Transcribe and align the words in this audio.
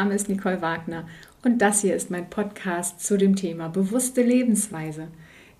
Name 0.00 0.14
ist 0.14 0.30
Nicole 0.30 0.62
Wagner 0.62 1.06
und 1.44 1.58
das 1.58 1.82
hier 1.82 1.94
ist 1.94 2.10
mein 2.10 2.30
Podcast 2.30 3.04
zu 3.04 3.18
dem 3.18 3.36
Thema 3.36 3.68
bewusste 3.68 4.22
Lebensweise. 4.22 5.08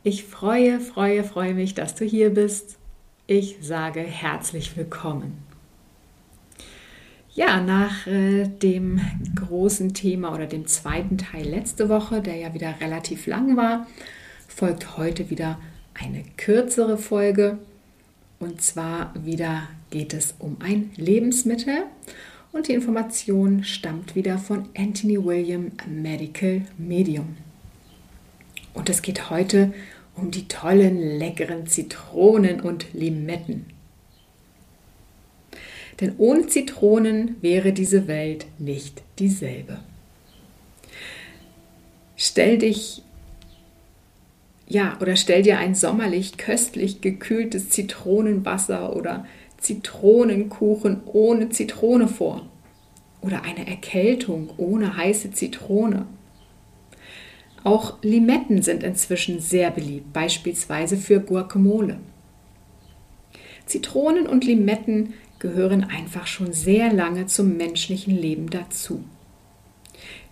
Ich 0.02 0.24
freue, 0.24 0.80
freue, 0.80 1.24
freue 1.24 1.52
mich, 1.52 1.74
dass 1.74 1.94
du 1.94 2.06
hier 2.06 2.30
bist. 2.30 2.78
Ich 3.26 3.58
sage 3.60 4.00
herzlich 4.00 4.78
willkommen. 4.78 5.36
Ja, 7.34 7.60
nach 7.60 8.06
äh, 8.06 8.46
dem 8.46 9.02
großen 9.34 9.92
Thema 9.92 10.32
oder 10.32 10.46
dem 10.46 10.66
zweiten 10.66 11.18
Teil 11.18 11.44
letzte 11.44 11.90
Woche, 11.90 12.22
der 12.22 12.36
ja 12.36 12.54
wieder 12.54 12.76
relativ 12.80 13.26
lang 13.26 13.58
war, 13.58 13.86
folgt 14.48 14.96
heute 14.96 15.28
wieder 15.28 15.58
eine 15.92 16.24
kürzere 16.38 16.96
Folge. 16.96 17.58
Und 18.38 18.62
zwar 18.62 19.12
wieder 19.22 19.64
geht 19.90 20.14
es 20.14 20.34
um 20.38 20.56
ein 20.60 20.92
Lebensmittel 20.96 21.82
und 22.52 22.68
die 22.68 22.72
Information 22.72 23.64
stammt 23.64 24.14
wieder 24.14 24.38
von 24.38 24.68
Anthony 24.76 25.22
William 25.22 25.72
Medical 25.86 26.62
Medium. 26.78 27.36
Und 28.74 28.88
es 28.88 29.02
geht 29.02 29.30
heute 29.30 29.72
um 30.16 30.30
die 30.30 30.48
tollen, 30.48 31.18
leckeren 31.18 31.66
Zitronen 31.66 32.60
und 32.60 32.92
Limetten. 32.92 33.66
Denn 36.00 36.14
ohne 36.18 36.46
Zitronen 36.46 37.36
wäre 37.40 37.72
diese 37.72 38.06
Welt 38.08 38.46
nicht 38.58 39.02
dieselbe. 39.18 39.80
Stell 42.16 42.58
dich 42.58 43.02
ja, 44.70 44.96
oder 45.00 45.16
stell 45.16 45.42
dir 45.42 45.58
ein 45.58 45.74
sommerlich 45.74 46.36
köstlich 46.36 47.00
gekühltes 47.00 47.70
Zitronenwasser 47.70 48.94
oder 48.94 49.26
Zitronenkuchen 49.60 51.02
ohne 51.06 51.50
Zitrone 51.50 52.08
vor 52.08 52.46
oder 53.20 53.42
eine 53.42 53.66
Erkältung 53.66 54.50
ohne 54.56 54.96
heiße 54.96 55.32
Zitrone. 55.32 56.06
Auch 57.62 58.02
Limetten 58.02 58.62
sind 58.62 58.82
inzwischen 58.82 59.40
sehr 59.40 59.70
beliebt, 59.70 60.12
beispielsweise 60.12 60.96
für 60.96 61.20
Guacamole. 61.20 61.98
Zitronen 63.66 64.26
und 64.26 64.44
Limetten 64.44 65.14
gehören 65.38 65.84
einfach 65.84 66.26
schon 66.26 66.52
sehr 66.52 66.92
lange 66.92 67.26
zum 67.26 67.56
menschlichen 67.56 68.16
Leben 68.16 68.48
dazu. 68.50 69.04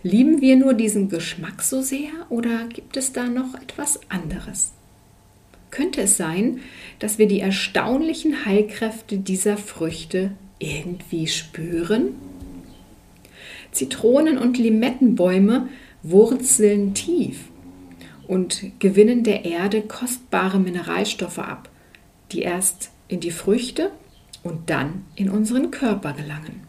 Lieben 0.03 0.41
wir 0.41 0.57
nur 0.57 0.75
diesen 0.75 1.09
Geschmack 1.09 1.63
so 1.63 1.83
sehr 1.83 2.11
oder 2.31 2.67
gibt 2.69 2.97
es 2.97 3.13
da 3.13 3.25
noch 3.25 3.55
etwas 3.61 4.01
anderes? 4.09 4.73
Könnte 5.71 6.03
es 6.03 6.17
sein, 6.17 6.61
dass 6.99 7.19
wir 7.19 7.29
die 7.29 7.41
erstaunlichen 7.41 8.45
Heilkräfte 8.47 9.19
dieser 9.19 9.57
Früchte 9.57 10.33
irgendwie 10.59 11.27
spüren? 11.27 12.15
Zitronen- 13.73 14.39
und 14.39 14.59
Limettenbäume 14.59 15.69
wurzeln 16.03 16.95
tief 16.95 17.45
und 18.27 18.63
gewinnen 18.79 19.25
der 19.25 19.45
Erde 19.45 19.83
kostbare 19.83 20.59
Mineralstoffe 20.59 21.39
ab, 21.39 21.69
die 22.33 22.43
erst 22.43 22.91
in 23.09 23.21
die 23.21 23.31
Früchte 23.31 23.91
und 24.43 24.71
dann 24.71 25.05
in 25.17 25.31
unseren 25.31 25.71
Körper 25.71 26.13
gelangen. 26.13 26.67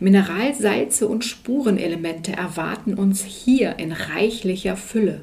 Mineralsalze 0.00 1.06
und 1.06 1.24
Spurenelemente 1.24 2.32
erwarten 2.32 2.94
uns 2.94 3.22
hier 3.22 3.78
in 3.78 3.92
reichlicher 3.92 4.76
Fülle, 4.76 5.22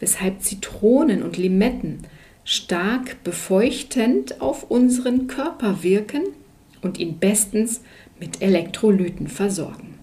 weshalb 0.00 0.42
Zitronen 0.42 1.22
und 1.22 1.36
Limetten 1.36 2.00
stark 2.44 3.22
befeuchtend 3.24 4.40
auf 4.40 4.70
unseren 4.70 5.26
Körper 5.26 5.82
wirken 5.82 6.22
und 6.82 6.98
ihn 6.98 7.18
bestens 7.18 7.82
mit 8.20 8.40
Elektrolyten 8.42 9.28
versorgen. 9.28 9.94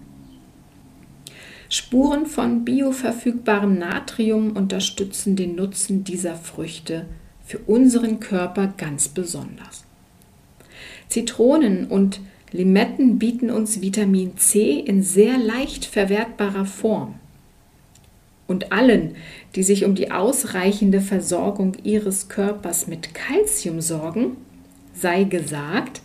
Spuren 1.70 2.26
von 2.26 2.64
bioverfügbarem 2.64 3.78
Natrium 3.78 4.52
unterstützen 4.52 5.34
den 5.34 5.56
Nutzen 5.56 6.04
dieser 6.04 6.36
Früchte 6.36 7.06
für 7.44 7.58
unseren 7.58 8.20
Körper 8.20 8.72
ganz 8.76 9.08
besonders. 9.08 9.84
Zitronen 11.08 11.86
und 11.86 12.20
Limetten 12.52 13.18
bieten 13.18 13.50
uns 13.50 13.80
Vitamin 13.80 14.36
C 14.36 14.78
in 14.78 15.02
sehr 15.02 15.38
leicht 15.38 15.84
verwertbarer 15.84 16.64
Form. 16.64 17.16
Und 18.46 18.72
allen, 18.72 19.16
die 19.54 19.62
sich 19.62 19.84
um 19.84 19.94
die 19.94 20.10
ausreichende 20.10 21.00
Versorgung 21.00 21.76
ihres 21.82 22.28
Körpers 22.28 22.86
mit 22.86 23.14
Kalzium 23.14 23.80
sorgen, 23.80 24.36
sei 24.92 25.24
gesagt, 25.24 26.02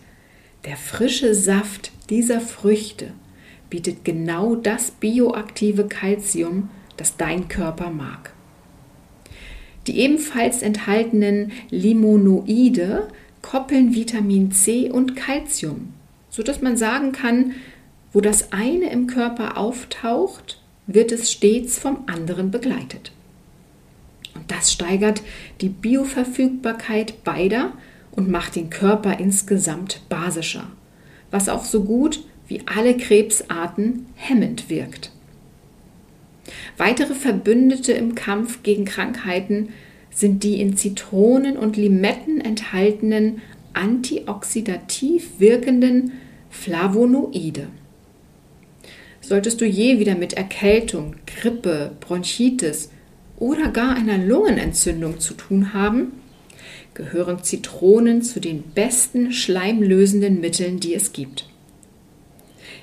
der 0.64 0.76
frische 0.76 1.34
Saft 1.34 1.92
dieser 2.08 2.40
Früchte 2.40 3.12
bietet 3.68 4.04
genau 4.04 4.56
das 4.56 4.90
bioaktive 4.90 5.86
Kalzium, 5.86 6.70
das 6.96 7.16
dein 7.16 7.48
Körper 7.48 7.90
mag. 7.90 8.32
Die 9.86 9.98
ebenfalls 9.98 10.62
enthaltenen 10.62 11.52
Limonoide 11.70 13.08
koppeln 13.42 13.94
Vitamin 13.94 14.50
C 14.52 14.90
und 14.90 15.16
Kalzium 15.16 15.94
sodass 16.30 16.62
man 16.62 16.76
sagen 16.76 17.12
kann, 17.12 17.52
wo 18.12 18.20
das 18.20 18.52
eine 18.52 18.90
im 18.90 19.06
Körper 19.06 19.56
auftaucht, 19.58 20.59
wird 20.94 21.12
es 21.12 21.30
stets 21.30 21.78
vom 21.78 22.04
anderen 22.06 22.50
begleitet. 22.50 23.12
Und 24.34 24.50
das 24.50 24.72
steigert 24.72 25.22
die 25.60 25.68
Bioverfügbarkeit 25.68 27.24
beider 27.24 27.72
und 28.12 28.30
macht 28.30 28.56
den 28.56 28.70
Körper 28.70 29.18
insgesamt 29.18 30.02
basischer, 30.08 30.68
was 31.30 31.48
auch 31.48 31.64
so 31.64 31.84
gut 31.84 32.24
wie 32.48 32.62
alle 32.66 32.96
Krebsarten 32.96 34.06
hemmend 34.14 34.68
wirkt. 34.70 35.12
Weitere 36.76 37.14
Verbündete 37.14 37.92
im 37.92 38.14
Kampf 38.14 38.62
gegen 38.62 38.84
Krankheiten 38.84 39.68
sind 40.10 40.42
die 40.42 40.60
in 40.60 40.76
Zitronen 40.76 41.56
und 41.56 41.76
Limetten 41.76 42.40
enthaltenen 42.40 43.40
antioxidativ 43.72 45.38
wirkenden 45.38 46.12
Flavonoide. 46.50 47.68
Solltest 49.20 49.60
du 49.60 49.66
je 49.66 49.98
wieder 49.98 50.14
mit 50.14 50.32
Erkältung, 50.32 51.16
Grippe, 51.26 51.92
Bronchitis 52.00 52.90
oder 53.36 53.68
gar 53.68 53.94
einer 53.96 54.18
Lungenentzündung 54.18 55.20
zu 55.20 55.34
tun 55.34 55.72
haben, 55.72 56.12
gehören 56.94 57.42
Zitronen 57.42 58.22
zu 58.22 58.40
den 58.40 58.62
besten 58.62 59.32
schleimlösenden 59.32 60.40
Mitteln, 60.40 60.80
die 60.80 60.94
es 60.94 61.12
gibt. 61.12 61.46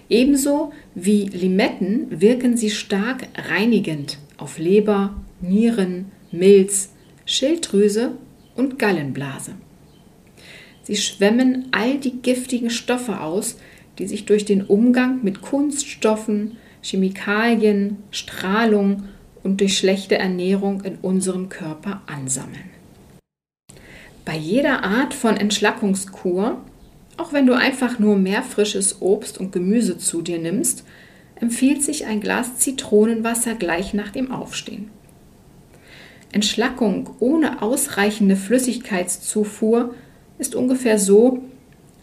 Ebenso 0.09 0.71
wie 0.95 1.25
Limetten 1.25 2.21
wirken 2.21 2.55
sie 2.55 2.69
stark 2.69 3.27
reinigend 3.35 4.17
auf 4.37 4.57
Leber, 4.57 5.21
Nieren, 5.41 6.11
Milz, 6.31 6.91
Schilddrüse 7.25 8.13
und 8.55 8.79
Gallenblase. 8.79 9.53
Sie 10.83 10.95
schwemmen 10.95 11.67
all 11.71 11.97
die 11.97 12.21
giftigen 12.21 12.69
Stoffe 12.69 13.19
aus, 13.19 13.57
die 13.99 14.07
sich 14.07 14.25
durch 14.25 14.45
den 14.45 14.63
Umgang 14.63 15.23
mit 15.23 15.41
Kunststoffen, 15.41 16.57
Chemikalien, 16.81 17.97
Strahlung 18.11 19.03
und 19.43 19.59
durch 19.61 19.77
schlechte 19.77 20.17
Ernährung 20.17 20.81
in 20.81 20.95
unserem 21.01 21.49
Körper 21.49 22.01
ansammeln. 22.07 22.69
Bei 24.25 24.35
jeder 24.35 24.83
Art 24.83 25.13
von 25.13 25.37
Entschlackungskur, 25.37 26.61
auch 27.15 27.33
wenn 27.33 27.47
du 27.47 27.53
einfach 27.53 27.97
nur 27.97 28.17
mehr 28.17 28.43
frisches 28.43 29.01
Obst 29.01 29.39
und 29.39 29.51
Gemüse 29.51 29.97
zu 29.97 30.21
dir 30.21 30.37
nimmst, 30.37 30.83
empfiehlt 31.35 31.81
sich 31.81 32.05
ein 32.05 32.19
Glas 32.19 32.57
Zitronenwasser 32.57 33.55
gleich 33.55 33.93
nach 33.93 34.11
dem 34.11 34.31
Aufstehen. 34.31 34.89
Entschlackung 36.31 37.11
ohne 37.19 37.61
ausreichende 37.61 38.35
Flüssigkeitszufuhr 38.35 39.95
ist 40.37 40.55
ungefähr 40.55 40.99
so, 40.99 41.39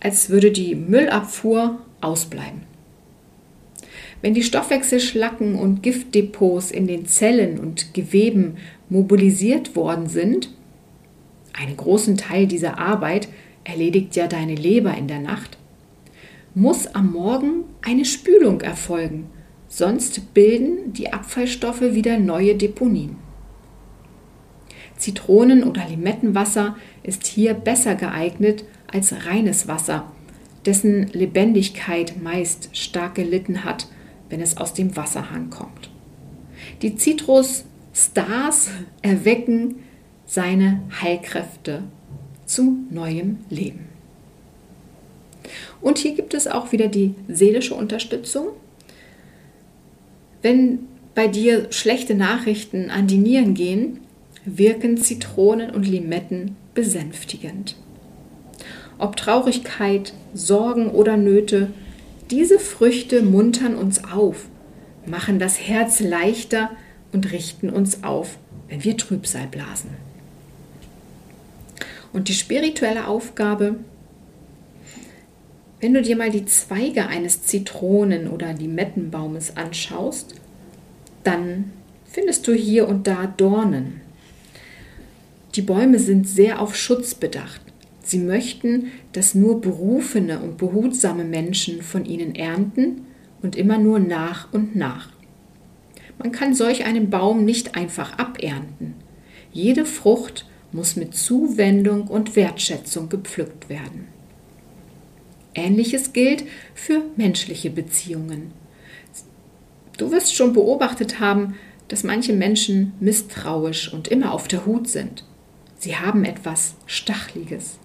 als 0.01 0.31
würde 0.31 0.51
die 0.51 0.75
Müllabfuhr 0.75 1.79
ausbleiben. 2.05 2.63
Wenn 4.23 4.35
die 4.35 4.43
Stoffwechselschlacken 4.43 5.55
und 5.55 5.83
Giftdepots 5.83 6.71
in 6.71 6.87
den 6.87 7.07
Zellen 7.07 7.59
und 7.59 7.93
Geweben 7.95 8.57
mobilisiert 8.89 9.77
worden 9.77 10.09
sind, 10.09 10.51
einen 11.53 11.77
großen 11.77 12.17
Teil 12.17 12.47
dieser 12.47 12.79
Arbeit 12.79 13.29
erledigt 13.65 14.17
ja 14.17 14.27
deine 14.27 14.55
Leber 14.55 14.97
in 14.97 15.09
der 15.09 15.21
Nacht, 15.21 15.59
muss 16.55 16.87
am 16.95 17.13
Morgen 17.13 17.65
eine 17.83 18.05
Spülung 18.05 18.61
erfolgen, 18.61 19.27
sonst 19.69 20.35
bilden 20.35 20.93
die 20.93 21.13
Abfallstoffe 21.13 21.83
wieder 21.83 22.19
neue 22.19 22.55
Deponien. 22.55 23.17
Zitronen- 24.97 25.65
oder 25.65 25.87
Limettenwasser 25.89 26.77
ist 27.03 27.27
hier 27.27 27.55
besser 27.55 27.95
geeignet 27.95 28.65
als 28.91 29.27
reines 29.27 29.67
Wasser, 29.67 30.11
dessen 30.67 31.09
Lebendigkeit 31.09 32.21
meist 32.23 32.77
stark 32.77 33.15
gelitten 33.17 33.65
hat, 33.65 33.89
wenn 34.29 34.41
es 34.41 34.57
aus 34.57 34.75
dem 34.75 34.97
Wasserhahn 34.97 35.51
kommt. 35.51 35.91
Die 36.83 36.97
Zitrus-Stars 36.97 38.71
erwecken 39.03 39.77
seine 40.27 40.83
Heilkräfte 41.01 41.83
zu 42.47 42.79
neuem 42.91 43.39
Leben. 43.51 43.87
Und 45.81 45.99
hier 45.99 46.15
gibt 46.15 46.35
es 46.35 46.47
auch 46.47 46.73
wieder 46.73 46.89
die 46.89 47.15
seelische 47.29 47.75
Unterstützung. 47.75 48.49
Wenn 50.41 50.81
bei 51.15 51.29
dir 51.29 51.71
schlechte 51.71 52.15
Nachrichten 52.15 52.91
an 52.91 53.07
die 53.07 53.19
Nieren 53.19 53.55
gehen, 53.55 54.01
wirken 54.45 54.97
Zitronen 54.97 55.71
und 55.71 55.87
Limetten 55.87 56.57
besänftigend. 56.75 57.77
Ob 58.99 59.17
Traurigkeit, 59.17 60.13
Sorgen 60.35 60.91
oder 60.91 61.17
Nöte, 61.17 61.71
diese 62.31 62.59
Früchte 62.59 63.23
muntern 63.23 63.75
uns 63.75 64.05
auf, 64.05 64.47
machen 65.07 65.39
das 65.39 65.61
Herz 65.61 66.01
leichter 66.01 66.71
und 67.13 67.33
richten 67.33 67.71
uns 67.71 68.03
auf, 68.03 68.39
wenn 68.69 68.83
wir 68.85 68.97
Trübsal 68.97 69.47
blasen. 69.47 69.91
Und 72.13 72.29
die 72.29 72.35
spirituelle 72.35 73.09
Aufgabe, 73.09 73.77
wenn 75.81 75.93
du 75.93 76.01
dir 76.01 76.17
mal 76.17 76.31
die 76.31 76.47
Zweige 76.47 77.09
eines 77.09 77.43
Zitronen- 77.43 78.29
oder 78.29 78.53
Limettenbaumes 78.53 79.57
anschaust, 79.57 80.35
dann 81.25 81.73
findest 82.07 82.47
du 82.47 82.55
hier 82.55 82.89
und 82.89 83.07
da 83.07 83.27
Dornen. 83.27 84.01
Die 85.57 85.63
Bäume 85.63 85.99
sind 85.99 86.29
sehr 86.29 86.61
auf 86.61 86.77
Schutz 86.77 87.15
bedacht. 87.15 87.64
Sie 88.05 88.19
möchten, 88.19 88.93
dass 89.13 89.35
nur 89.35 89.61
berufene 89.61 90.41
und 90.41 90.59
behutsame 90.59 91.25
Menschen 91.25 91.83
von 91.83 92.05
ihnen 92.05 92.35
ernten 92.35 93.07
und 93.43 93.57
immer 93.57 93.79
nur 93.79 93.99
nach 93.99 94.53
und 94.53 94.77
nach. 94.77 95.09
Man 96.19 96.33
kann 96.33 96.55
solch 96.55 96.85
einen 96.85 97.11
Baum 97.11 97.45
nicht 97.45 97.75
einfach 97.75 98.19
abernten. 98.19 98.95
Jede 99.53 99.85
Frucht 99.85 100.47
muss 100.71 100.97
mit 100.97 101.15
Zuwendung 101.15 102.09
und 102.09 102.37
Wertschätzung 102.37 103.09
gepflückt 103.09 103.69
werden. 103.69 104.09
Ähnliches 105.55 106.13
gilt 106.13 106.45
für 106.75 107.03
menschliche 107.17 107.71
Beziehungen. 107.71 108.53
Du 109.97 110.11
wirst 110.11 110.35
schon 110.35 110.53
beobachtet 110.53 111.21
haben, 111.21 111.55
dass 111.89 112.03
manche 112.03 112.33
Menschen 112.33 112.93
misstrauisch 112.99 113.93
und 113.93 114.09
immer 114.09 114.33
auf 114.33 114.49
der 114.49 114.67
Hut 114.67 114.89
sind. 114.89 115.25
Sie 115.79 115.97
haben 115.97 116.25
etwas 116.25 116.75
Stachliges. 116.87 117.79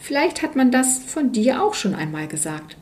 Vielleicht 0.00 0.42
hat 0.42 0.56
man 0.56 0.70
das 0.70 0.98
von 0.98 1.32
dir 1.32 1.62
auch 1.62 1.74
schon 1.74 1.94
einmal 1.94 2.28
gesagt. 2.28 2.76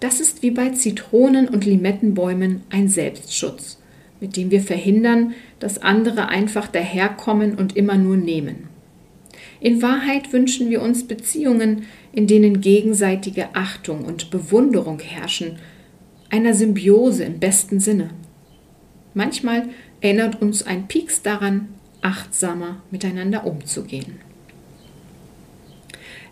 Das 0.00 0.20
ist 0.20 0.42
wie 0.42 0.50
bei 0.50 0.70
Zitronen- 0.70 1.48
und 1.48 1.64
Limettenbäumen 1.64 2.62
ein 2.70 2.88
Selbstschutz, 2.88 3.78
mit 4.20 4.36
dem 4.36 4.50
wir 4.50 4.60
verhindern, 4.60 5.34
dass 5.58 5.78
andere 5.78 6.28
einfach 6.28 6.68
daherkommen 6.68 7.54
und 7.54 7.76
immer 7.76 7.96
nur 7.96 8.16
nehmen. 8.16 8.68
In 9.60 9.82
Wahrheit 9.82 10.32
wünschen 10.32 10.70
wir 10.70 10.82
uns 10.82 11.06
Beziehungen, 11.06 11.84
in 12.12 12.28
denen 12.28 12.60
gegenseitige 12.60 13.54
Achtung 13.54 14.04
und 14.04 14.30
Bewunderung 14.30 15.00
herrschen, 15.00 15.58
einer 16.30 16.54
Symbiose 16.54 17.24
im 17.24 17.40
besten 17.40 17.80
Sinne. 17.80 18.10
Manchmal 19.14 19.64
erinnert 20.00 20.40
uns 20.40 20.64
ein 20.64 20.86
Pieks 20.86 21.22
daran, 21.22 21.68
achtsamer 22.02 22.82
miteinander 22.90 23.44
umzugehen. 23.46 24.27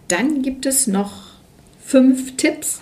Dann 0.08 0.42
gibt 0.42 0.66
es 0.66 0.86
noch 0.86 1.34
fünf 1.80 2.36
Tipps, 2.36 2.80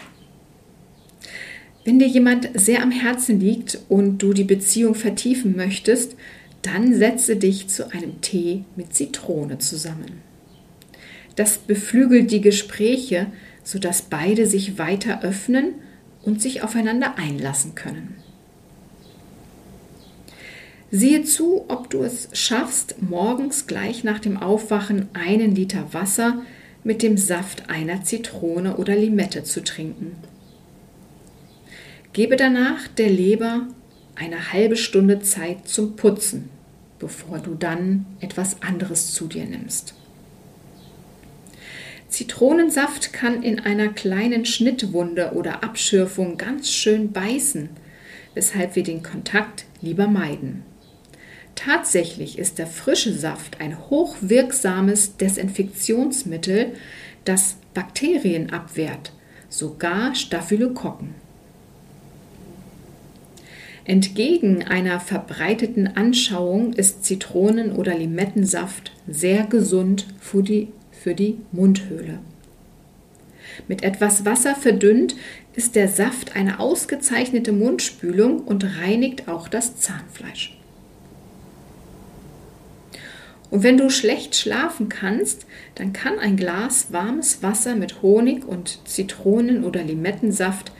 wenn 1.84 1.98
dir 1.98 2.08
jemand 2.08 2.48
sehr 2.54 2.82
am 2.82 2.90
Herzen 2.90 3.38
liegt 3.40 3.78
und 3.90 4.18
du 4.18 4.32
die 4.32 4.44
Beziehung 4.44 4.94
vertiefen 4.94 5.54
möchtest, 5.54 6.16
dann 6.62 6.94
setze 6.94 7.36
dich 7.36 7.68
zu 7.68 7.92
einem 7.92 8.22
Tee 8.22 8.64
mit 8.74 8.94
Zitrone 8.94 9.58
zusammen. 9.58 10.22
Das 11.36 11.58
beflügelt 11.58 12.30
die 12.30 12.40
Gespräche, 12.40 13.26
sodass 13.62 14.02
beide 14.02 14.46
sich 14.46 14.78
weiter 14.78 15.22
öffnen 15.22 15.74
und 16.22 16.40
sich 16.40 16.62
aufeinander 16.62 17.18
einlassen 17.18 17.74
können. 17.74 18.14
Siehe 20.90 21.24
zu, 21.24 21.66
ob 21.68 21.90
du 21.90 22.02
es 22.02 22.28
schaffst, 22.32 23.02
morgens 23.02 23.66
gleich 23.66 24.04
nach 24.04 24.20
dem 24.20 24.38
Aufwachen 24.38 25.08
einen 25.12 25.54
Liter 25.54 25.92
Wasser 25.92 26.42
mit 26.84 27.02
dem 27.02 27.16
Saft 27.16 27.68
einer 27.70 28.04
Zitrone 28.04 28.76
oder 28.76 28.94
Limette 28.94 29.42
zu 29.42 29.64
trinken. 29.64 30.16
Gebe 32.12 32.36
danach 32.36 32.86
der 32.86 33.08
Leber 33.08 33.66
eine 34.14 34.52
halbe 34.52 34.76
Stunde 34.76 35.20
Zeit 35.20 35.66
zum 35.66 35.96
Putzen, 35.96 36.48
bevor 36.98 37.38
du 37.38 37.54
dann 37.54 38.06
etwas 38.20 38.62
anderes 38.62 39.12
zu 39.12 39.26
dir 39.26 39.44
nimmst. 39.44 39.94
Zitronensaft 42.08 43.12
kann 43.12 43.42
in 43.42 43.58
einer 43.58 43.88
kleinen 43.88 44.44
Schnittwunde 44.44 45.32
oder 45.32 45.64
Abschürfung 45.64 46.38
ganz 46.38 46.70
schön 46.70 47.10
beißen, 47.10 47.70
weshalb 48.34 48.76
wir 48.76 48.84
den 48.84 49.02
Kontakt 49.02 49.64
lieber 49.80 50.06
meiden. 50.06 50.62
Tatsächlich 51.54 52.38
ist 52.38 52.58
der 52.58 52.66
frische 52.66 53.12
Saft 53.12 53.60
ein 53.60 53.78
hochwirksames 53.90 55.16
Desinfektionsmittel, 55.16 56.72
das 57.24 57.56
Bakterien 57.74 58.50
abwehrt, 58.50 59.12
sogar 59.48 60.14
Staphylokokken. 60.14 61.14
Entgegen 63.86 64.62
einer 64.64 64.98
verbreiteten 64.98 65.96
Anschauung 65.96 66.72
ist 66.72 67.04
Zitronen- 67.04 67.72
oder 67.72 67.94
Limettensaft 67.94 68.92
sehr 69.06 69.44
gesund 69.44 70.06
für 70.20 70.42
die, 70.42 70.68
für 70.90 71.14
die 71.14 71.36
Mundhöhle. 71.52 72.18
Mit 73.68 73.82
etwas 73.82 74.24
Wasser 74.24 74.54
verdünnt 74.54 75.14
ist 75.54 75.76
der 75.76 75.88
Saft 75.88 76.34
eine 76.34 76.60
ausgezeichnete 76.60 77.52
Mundspülung 77.52 78.40
und 78.40 78.64
reinigt 78.80 79.28
auch 79.28 79.48
das 79.48 79.76
Zahnfleisch. 79.76 80.56
Und 83.54 83.62
wenn 83.62 83.78
du 83.78 83.88
schlecht 83.88 84.34
schlafen 84.34 84.88
kannst, 84.88 85.46
dann 85.76 85.92
kann 85.92 86.18
ein 86.18 86.36
Glas 86.36 86.88
warmes 86.90 87.40
Wasser 87.40 87.76
mit 87.76 88.02
Honig 88.02 88.44
und 88.44 88.80
Zitronen- 88.84 89.62
oder 89.62 89.80
Limettensaft 89.84 90.72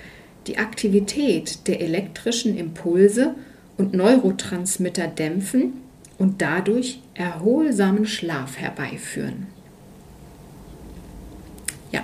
die 0.48 0.58
Aktivität 0.58 1.68
der 1.68 1.80
elektrischen 1.80 2.58
Impulse 2.58 3.36
und 3.76 3.94
Neurotransmitter 3.94 5.06
dämpfen 5.06 5.74
und 6.18 6.42
dadurch 6.42 6.98
erholsamen 7.14 8.06
Schlaf 8.06 8.58
herbeiführen. 8.58 9.46
Ja, 11.92 12.02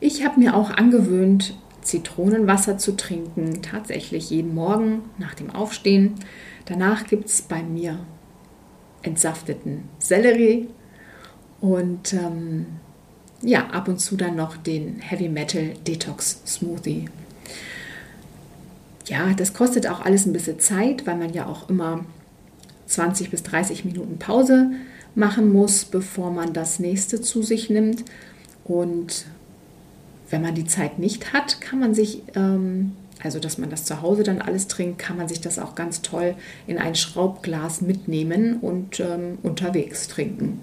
ich 0.00 0.26
habe 0.26 0.40
mir 0.40 0.56
auch 0.56 0.68
angewöhnt, 0.68 1.56
Zitronenwasser 1.80 2.76
zu 2.76 2.98
trinken, 2.98 3.62
tatsächlich 3.62 4.28
jeden 4.28 4.54
Morgen 4.54 5.04
nach 5.16 5.32
dem 5.32 5.48
Aufstehen. 5.48 6.16
Danach 6.66 7.06
gibt 7.06 7.30
es 7.30 7.40
bei 7.40 7.62
mir 7.62 8.00
entsafteten 9.06 9.88
Sellerie 9.98 10.68
und 11.60 12.12
ähm, 12.12 12.66
ja, 13.42 13.66
ab 13.68 13.88
und 13.88 13.98
zu 13.98 14.16
dann 14.16 14.36
noch 14.36 14.56
den 14.56 14.98
Heavy 15.00 15.28
Metal 15.28 15.74
Detox 15.86 16.40
Smoothie 16.46 17.08
ja, 19.08 19.32
das 19.34 19.54
kostet 19.54 19.86
auch 19.86 20.00
alles 20.00 20.26
ein 20.26 20.32
bisschen 20.32 20.58
Zeit, 20.58 21.06
weil 21.06 21.16
man 21.16 21.32
ja 21.32 21.46
auch 21.46 21.68
immer 21.68 22.04
20 22.86 23.30
bis 23.30 23.42
30 23.44 23.84
Minuten 23.84 24.18
Pause 24.18 24.70
machen 25.14 25.52
muss, 25.52 25.84
bevor 25.84 26.30
man 26.30 26.52
das 26.52 26.78
nächste 26.78 27.20
zu 27.20 27.42
sich 27.42 27.70
nimmt. 27.70 28.04
Und 28.64 29.26
wenn 30.28 30.42
man 30.42 30.54
die 30.54 30.66
Zeit 30.66 30.98
nicht 30.98 31.32
hat, 31.32 31.60
kann 31.60 31.78
man 31.78 31.94
sich, 31.94 32.22
ähm, 32.34 32.92
also 33.22 33.38
dass 33.40 33.58
man 33.58 33.70
das 33.70 33.84
zu 33.84 34.02
Hause 34.02 34.22
dann 34.22 34.40
alles 34.40 34.68
trinkt, 34.68 34.98
kann 34.98 35.16
man 35.16 35.28
sich 35.28 35.40
das 35.40 35.58
auch 35.58 35.74
ganz 35.74 36.02
toll 36.02 36.34
in 36.66 36.78
ein 36.78 36.94
Schraubglas 36.94 37.80
mitnehmen 37.80 38.58
und 38.60 39.00
ähm, 39.00 39.38
unterwegs 39.42 40.08
trinken. 40.08 40.60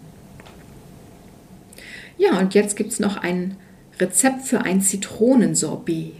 Ja, 2.17 2.39
und 2.39 2.53
jetzt 2.53 2.75
gibt 2.75 2.91
es 2.91 2.99
noch 2.99 3.17
ein 3.17 3.57
Rezept 3.99 4.43
für 4.43 4.61
ein 4.61 4.81
Zitronensorbet. 4.81 6.13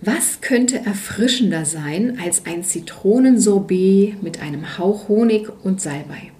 Was 0.00 0.40
könnte 0.40 0.78
erfrischender 0.78 1.64
sein 1.64 2.18
als 2.22 2.46
ein 2.46 2.62
Zitronensorbet 2.62 4.22
mit 4.22 4.40
einem 4.40 4.78
Hauch 4.78 5.08
Honig 5.08 5.48
und 5.64 5.80
Salbei? 5.80 6.30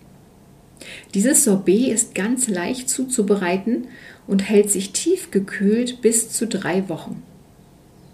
Dieses 1.15 1.45
Sorbet 1.45 1.89
ist 1.89 2.15
ganz 2.15 2.49
leicht 2.49 2.89
zuzubereiten 2.89 3.89
und 4.27 4.49
hält 4.49 4.71
sich 4.71 4.93
tiefgekühlt 4.93 6.01
bis 6.01 6.31
zu 6.31 6.47
drei 6.47 6.89
Wochen. 6.89 7.23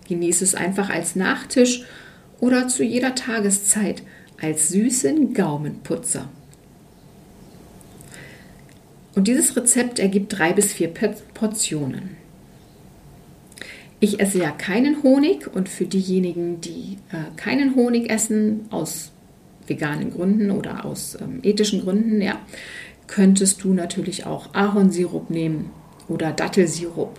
Genieße 0.09 0.45
es 0.45 0.55
einfach 0.55 0.91
als 0.91 1.17
Nachtisch 1.17 1.85
oder 2.41 2.69
zu 2.69 2.85
jeder 2.85 3.15
Tageszeit 3.15 4.03
als 4.41 4.69
süßen 4.69 5.35
Gaumenputzer. 5.35 6.29
Und 9.15 9.29
dieses 9.29 9.57
Rezept 9.57 9.99
ergibt 9.99 10.37
drei 10.37 10.53
bis 10.53 10.73
vier 10.73 10.93
Portionen. 11.35 12.17
Ich 14.01 14.21
esse 14.21 14.39
ja 14.39 14.51
keinen 14.51 15.03
Honig 15.03 15.47
und 15.55 15.69
für 15.69 15.87
diejenigen, 15.87 16.61
die 16.61 16.99
äh, 17.11 17.37
keinen 17.37 17.75
Honig 17.75 18.11
essen, 18.11 18.67
aus 18.71 19.13
veganen 19.67 20.11
Gründen 20.11 20.51
oder 20.51 20.85
aus 20.85 21.17
ähm, 21.21 21.41
ethischen 21.43 21.81
Gründen, 21.81 22.21
ja, 22.21 22.39
könntest 23.07 23.63
du 23.65 23.73
natürlich 23.73 24.27
auch 24.27 24.53
Ahornsirup 24.53 25.31
nehmen 25.31 25.71
oder 26.09 26.33
Dattelsirup. 26.33 27.19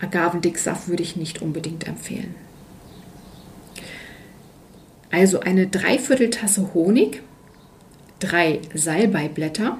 Agavendicksaft 0.00 0.88
würde 0.88 1.02
ich 1.02 1.16
nicht 1.16 1.42
unbedingt 1.42 1.86
empfehlen. 1.86 2.34
Also 5.10 5.40
eine 5.40 5.66
Dreivierteltasse 5.66 6.74
Honig, 6.74 7.22
drei 8.20 8.60
Salbeiblätter, 8.74 9.78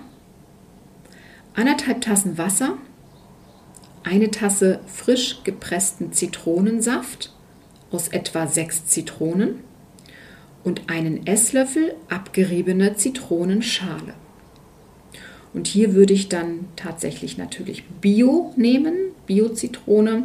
anderthalb 1.54 2.00
Tassen 2.00 2.38
Wasser, 2.38 2.78
eine 4.04 4.30
Tasse 4.30 4.80
frisch 4.86 5.40
gepressten 5.44 6.12
Zitronensaft 6.12 7.32
aus 7.90 8.08
etwa 8.08 8.46
sechs 8.46 8.86
Zitronen 8.86 9.56
und 10.64 10.90
einen 10.90 11.26
Esslöffel 11.26 11.94
abgeriebene 12.08 12.94
Zitronenschale. 12.96 14.14
Und 15.54 15.66
hier 15.66 15.94
würde 15.94 16.14
ich 16.14 16.28
dann 16.28 16.68
tatsächlich 16.76 17.38
natürlich 17.38 17.84
Bio 18.00 18.52
nehmen, 18.56 18.94
Bio-Zitrone. 19.28 20.24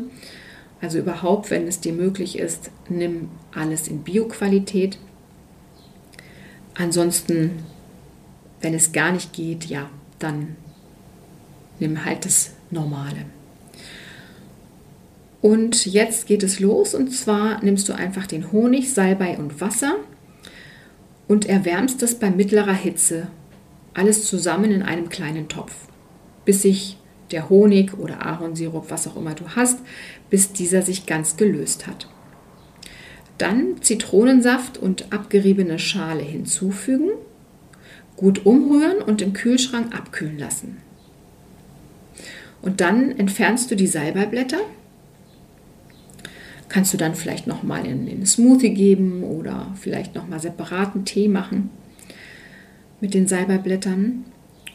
Also 0.82 0.98
überhaupt, 0.98 1.52
wenn 1.52 1.68
es 1.68 1.80
dir 1.80 1.94
möglich 1.94 2.40
ist, 2.40 2.72
nimm 2.90 3.30
alles 3.54 3.88
in 3.88 4.00
Bio-Qualität. 4.00 4.98
Ansonsten, 6.74 7.52
wenn 8.62 8.74
es 8.74 8.92
gar 8.92 9.12
nicht 9.12 9.34
geht, 9.34 9.66
ja, 9.66 9.90
dann 10.18 10.56
nimm 11.80 12.04
halt 12.04 12.26
das 12.26 12.52
Normale. 12.72 13.26
Und 15.42 15.86
jetzt 15.86 16.26
geht 16.26 16.42
es 16.42 16.60
los 16.60 16.96
und 16.96 17.12
zwar 17.12 17.64
nimmst 17.64 17.90
du 17.90 17.94
einfach 17.94 18.26
den 18.26 18.52
Honig, 18.52 18.94
Salbei 18.94 19.38
und 19.38 19.60
Wasser 19.62 19.98
und 21.28 21.46
erwärmst 21.48 22.02
das 22.02 22.16
bei 22.16 22.32
mittlerer 22.32 22.74
Hitze 22.74 23.28
alles 23.94 24.26
zusammen 24.26 24.72
in 24.72 24.82
einem 24.82 25.10
kleinen 25.10 25.50
Topf, 25.50 25.74
bis 26.46 26.62
sich 26.62 26.98
der 27.34 27.50
Honig 27.50 27.98
oder 28.00 28.26
Ahornsirup, 28.26 28.90
was 28.90 29.08
auch 29.08 29.18
immer 29.18 29.34
du 29.34 29.50
hast, 29.56 29.80
bis 30.30 30.54
dieser 30.54 30.82
sich 30.82 31.06
ganz 31.06 31.36
gelöst 31.36 31.88
hat. 31.88 32.08
Dann 33.38 33.82
Zitronensaft 33.82 34.78
und 34.78 35.12
abgeriebene 35.12 35.80
Schale 35.80 36.24
hinzufügen, 36.24 37.10
gut 38.16 38.46
umrühren 38.46 39.02
und 39.02 39.22
im 39.22 39.34
Kühlschrank 39.34 39.94
abkühlen 39.94 40.38
lassen. 40.38 40.78
Und 42.62 42.80
dann 42.80 43.12
entfernst 43.12 43.70
du 43.70 43.76
die 43.76 43.88
Salbeiblätter. 43.88 44.60
Kannst 46.70 46.94
du 46.94 46.98
dann 46.98 47.14
vielleicht 47.14 47.46
nochmal 47.46 47.86
in, 47.86 48.08
in 48.08 48.26
Smoothie 48.26 48.74
geben 48.74 49.24
oder 49.24 49.74
vielleicht 49.76 50.16
nochmal 50.16 50.40
separaten 50.40 51.04
Tee 51.04 51.28
machen 51.28 51.70
mit 53.02 53.14
den 53.14 53.28
Salbeiblättern. 53.28 54.24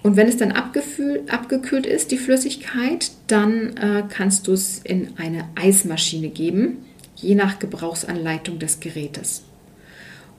Und 0.03 0.17
wenn 0.17 0.29
es 0.29 0.37
dann 0.37 0.53
abgekühlt 0.53 1.87
ist, 1.87 2.11
die 2.11 2.19
Flüssigkeit, 2.19 3.11
dann 3.27 3.77
äh, 3.77 4.05
kannst 4.09 4.47
du 4.47 4.53
es 4.53 4.79
in 4.79 5.13
eine 5.17 5.49
Eismaschine 5.57 6.29
geben, 6.29 6.85
je 7.17 7.35
nach 7.35 7.59
Gebrauchsanleitung 7.59 8.59
des 8.59 8.81
Gerätes. 8.81 9.45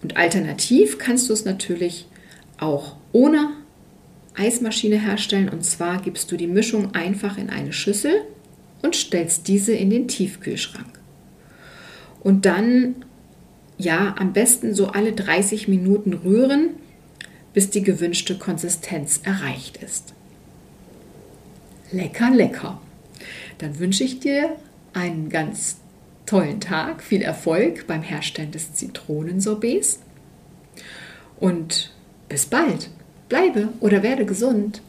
Und 0.02 0.18
alternativ 0.18 0.98
kannst 0.98 1.30
du 1.30 1.34
es 1.34 1.44
natürlich 1.44 2.08
auch 2.58 2.96
ohne 3.12 3.50
Eismaschine 4.36 5.00
herstellen. 5.00 5.50
Und 5.50 5.66
zwar 5.66 6.02
gibst 6.02 6.32
du 6.32 6.38
die 6.38 6.48
Mischung 6.48 6.96
einfach 6.96 7.38
in 7.38 7.50
eine 7.50 7.74
Schüssel 7.74 8.22
und 8.82 8.96
stellst 8.96 9.48
diese 9.48 9.74
in 9.74 9.90
den 9.90 10.08
Tiefkühlschrank. 10.08 11.00
Und 12.22 12.46
dann, 12.46 12.96
ja, 13.78 14.16
am 14.18 14.32
besten 14.34 14.74
so 14.74 14.88
alle 14.88 15.12
30 15.12 15.68
Minuten 15.68 16.14
rühren 16.14 16.72
bis 17.54 17.70
die 17.70 17.82
gewünschte 17.82 18.38
Konsistenz 18.38 19.22
erreicht 19.24 19.78
ist. 19.78 20.14
Lecker, 21.92 22.30
lecker. 22.32 22.82
Dann 23.58 23.80
wünsche 23.80 24.04
ich 24.04 24.20
dir 24.20 24.56
einen 24.94 25.30
ganz 25.30 25.78
tollen 26.26 26.62
Tag, 26.62 27.02
viel 27.02 27.22
Erfolg 27.22 27.88
beim 27.88 28.04
Herstellen 28.04 28.52
des 28.52 28.74
Zitronensorbets 28.74 30.00
und 31.40 31.92
bis 32.28 32.46
bald. 32.46 32.90
Bleibe 33.28 33.70
oder 33.80 34.04
werde 34.04 34.26
gesund. 34.26 34.82